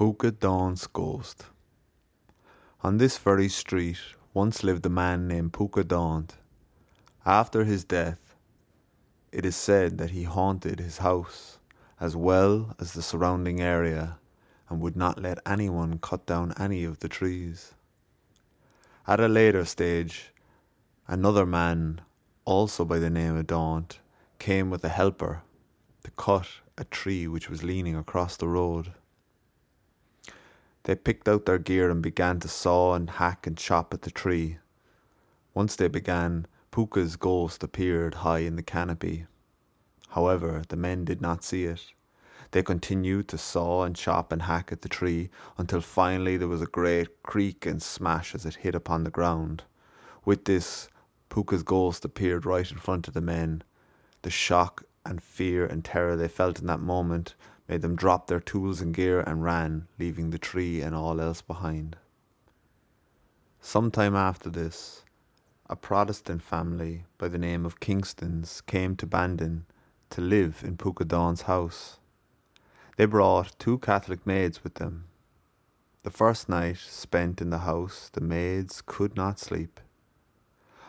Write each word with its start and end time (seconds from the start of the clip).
Pooka 0.00 0.30
Daunt's 0.30 0.86
Ghost. 0.86 1.44
On 2.82 2.96
this 2.96 3.18
very 3.18 3.50
street 3.50 3.98
once 4.32 4.64
lived 4.64 4.86
a 4.86 4.88
man 4.88 5.28
named 5.28 5.52
Pooka 5.52 5.86
Daunt. 5.86 6.38
After 7.26 7.64
his 7.64 7.84
death, 7.84 8.34
it 9.30 9.44
is 9.44 9.56
said 9.56 9.98
that 9.98 10.12
he 10.12 10.22
haunted 10.22 10.80
his 10.80 10.96
house 11.04 11.58
as 12.00 12.16
well 12.16 12.74
as 12.78 12.94
the 12.94 13.02
surrounding 13.02 13.60
area 13.60 14.16
and 14.70 14.80
would 14.80 14.96
not 14.96 15.20
let 15.20 15.38
anyone 15.44 15.98
cut 15.98 16.24
down 16.24 16.54
any 16.58 16.82
of 16.82 17.00
the 17.00 17.08
trees. 17.10 17.74
At 19.06 19.20
a 19.20 19.28
later 19.28 19.66
stage, 19.66 20.32
another 21.08 21.44
man, 21.44 22.00
also 22.46 22.86
by 22.86 23.00
the 23.00 23.10
name 23.10 23.36
of 23.36 23.48
Daunt, 23.48 23.98
came 24.38 24.70
with 24.70 24.82
a 24.82 24.88
helper 24.88 25.42
to 26.04 26.10
cut 26.12 26.48
a 26.78 26.84
tree 26.84 27.28
which 27.28 27.50
was 27.50 27.62
leaning 27.62 27.96
across 27.96 28.38
the 28.38 28.48
road. 28.48 28.94
They 30.84 30.94
picked 30.94 31.28
out 31.28 31.46
their 31.46 31.58
gear 31.58 31.90
and 31.90 32.02
began 32.02 32.40
to 32.40 32.48
saw 32.48 32.94
and 32.94 33.10
hack 33.10 33.46
and 33.46 33.56
chop 33.56 33.92
at 33.92 34.02
the 34.02 34.10
tree. 34.10 34.58
Once 35.54 35.76
they 35.76 35.88
began, 35.88 36.46
Pooka's 36.70 37.16
ghost 37.16 37.62
appeared 37.62 38.16
high 38.16 38.38
in 38.38 38.56
the 38.56 38.62
canopy. 38.62 39.26
However, 40.10 40.62
the 40.68 40.76
men 40.76 41.04
did 41.04 41.20
not 41.20 41.44
see 41.44 41.64
it. 41.64 41.92
They 42.52 42.62
continued 42.62 43.28
to 43.28 43.38
saw 43.38 43.84
and 43.84 43.94
chop 43.94 44.32
and 44.32 44.42
hack 44.42 44.72
at 44.72 44.82
the 44.82 44.88
tree 44.88 45.30
until 45.56 45.80
finally 45.80 46.36
there 46.36 46.48
was 46.48 46.62
a 46.62 46.66
great 46.66 47.22
creak 47.22 47.64
and 47.66 47.80
smash 47.80 48.34
as 48.34 48.44
it 48.44 48.56
hit 48.56 48.74
upon 48.74 49.04
the 49.04 49.10
ground. 49.10 49.64
With 50.24 50.46
this, 50.46 50.88
Pooka's 51.28 51.62
ghost 51.62 52.04
appeared 52.04 52.44
right 52.44 52.70
in 52.70 52.78
front 52.78 53.06
of 53.06 53.14
the 53.14 53.20
men. 53.20 53.62
The 54.22 54.30
shock 54.30 54.84
and 55.04 55.22
fear 55.22 55.64
and 55.64 55.84
terror 55.84 56.16
they 56.16 56.28
felt 56.28 56.58
in 56.58 56.66
that 56.66 56.80
moment 56.80 57.34
made 57.70 57.82
them 57.82 57.94
drop 57.94 58.26
their 58.26 58.40
tools 58.40 58.80
and 58.80 58.92
gear 58.92 59.20
and 59.20 59.44
ran, 59.44 59.86
leaving 59.96 60.30
the 60.30 60.38
tree 60.38 60.80
and 60.80 60.92
all 60.92 61.20
else 61.20 61.40
behind. 61.40 61.96
Some 63.60 63.92
time 63.92 64.16
after 64.16 64.50
this, 64.50 65.04
a 65.68 65.76
Protestant 65.76 66.42
family 66.42 67.04
by 67.16 67.28
the 67.28 67.38
name 67.38 67.64
of 67.64 67.78
Kingstons 67.78 68.60
came 68.66 68.96
to 68.96 69.06
Bandon 69.06 69.66
to 70.10 70.20
live 70.20 70.64
in 70.66 70.76
Pooka 70.76 71.06
Daunt's 71.06 71.42
house. 71.42 72.00
They 72.96 73.04
brought 73.04 73.56
two 73.60 73.78
Catholic 73.78 74.26
maids 74.26 74.64
with 74.64 74.74
them. 74.74 75.04
The 76.02 76.10
first 76.10 76.48
night 76.48 76.78
spent 76.78 77.40
in 77.40 77.50
the 77.50 77.58
house, 77.58 78.10
the 78.12 78.20
maids 78.20 78.82
could 78.84 79.14
not 79.14 79.38
sleep. 79.38 79.78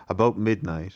About 0.09 0.35
midnight, 0.35 0.95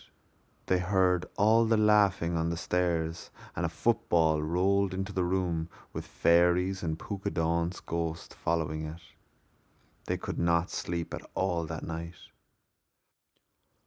they 0.68 0.80
heard 0.80 1.26
all 1.38 1.66
the 1.66 1.78
laughing 1.78 2.36
on 2.36 2.50
the 2.50 2.58
stairs, 2.58 3.30
and 3.56 3.66
a 3.66 3.70
football 3.70 4.42
rolled 4.42 4.94
into 4.94 5.14
the 5.14 5.24
room 5.24 5.70
with 5.94 6.08
fairies 6.08 6.82
and 6.82 6.98
Pooka 6.98 7.32
Daunt's 7.32 7.80
ghost 7.80 8.34
following 8.34 8.84
it. 8.86 9.02
They 10.08 10.18
could 10.18 10.40
not 10.40 10.72
sleep 10.72 11.14
at 11.14 11.22
all 11.36 11.66
that 11.66 11.84
night. 11.84 12.16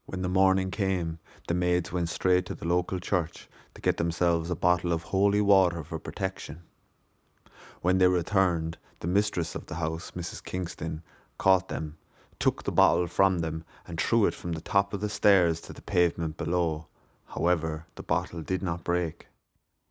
When 0.07 0.23
the 0.23 0.29
morning 0.29 0.71
came, 0.71 1.19
the 1.49 1.55
maids 1.55 1.93
went 1.93 2.09
straight 2.09 2.47
to 2.47 2.55
the 2.55 2.67
local 2.67 2.99
church 2.99 3.49
to 3.75 3.81
get 3.81 3.97
themselves 3.97 4.51
a 4.51 4.57
bottle 4.57 4.93
of 4.93 5.05
holy 5.05 5.41
water 5.41 5.85
for 5.85 5.99
protection. 5.99 6.63
When 7.83 7.99
they 7.99 8.09
returned, 8.09 8.79
the 9.01 9.07
mistress 9.07 9.55
of 9.55 9.67
the 9.67 9.77
house, 9.77 10.13
Mrs. 10.13 10.43
Kingston, 10.43 11.03
caught 11.37 11.69
them 11.69 11.99
took 12.39 12.63
the 12.63 12.73
bottle 12.73 13.07
from 13.07 13.41
them 13.41 13.65
and 13.87 14.01
threw 14.01 14.27
it 14.27 14.35
from 14.35 14.53
the 14.53 14.61
top 14.61 14.93
of 14.93 15.01
the 15.01 15.09
stairs 15.09 15.61
to 15.61 15.73
the 15.73 15.83
pavement 15.83 16.37
below. 16.37 16.87
However, 17.27 17.87
the 17.97 18.03
bottle 18.03 18.43
did 18.43 18.63
not 18.63 18.85
break. 18.85 19.27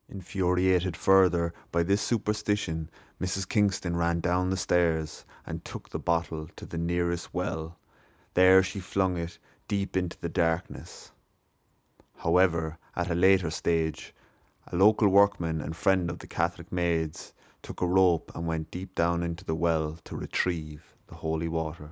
Infuriated 0.09 0.95
further 0.95 1.54
by 1.72 1.84
this 1.84 2.02
superstition, 2.02 2.89
Mrs. 3.22 3.48
Kingston 3.48 3.98
ran 3.98 4.22
down 4.22 4.50
the 4.50 4.58
stairs 4.58 5.26
and 5.45 5.66
took 5.66 5.89
the 5.89 6.00
bottle 6.00 6.48
to 6.56 6.66
the 6.66 6.78
nearest 6.78 7.34
well. 7.34 7.78
There 8.34 8.64
she 8.64 8.80
flung 8.80 9.17
it 9.17 9.38
deep 9.67 9.98
into 9.98 10.17
the 10.20 10.30
darkness. 10.30 11.11
However, 12.17 12.77
at 12.95 13.11
a 13.11 13.16
later 13.16 13.50
stage, 13.50 14.14
a 14.71 14.76
local 14.76 15.10
workman 15.10 15.61
and 15.61 15.76
friend 15.76 16.10
of 16.10 16.20
the 16.20 16.27
Catholic 16.27 16.71
maids 16.71 17.33
took 17.61 17.82
a 17.82 17.88
rope 17.88 18.32
and 18.33 18.48
went 18.48 18.71
deep 18.71 18.95
down 18.95 19.23
into 19.23 19.44
the 19.44 19.55
well 19.55 20.00
to 20.05 20.16
retrieve 20.16 20.95
the 21.08 21.16
holy 21.16 21.48
water. 21.48 21.92